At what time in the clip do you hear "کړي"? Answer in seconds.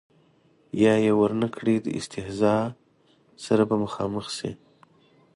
1.55-1.75